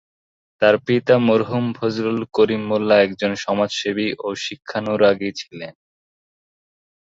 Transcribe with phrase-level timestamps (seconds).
[0.61, 5.73] তার পিতা মরহুম ফজলুল করিম মোল্লা একজন সমাজসেবী ও শিক্ষানুরাগী ছিলেন।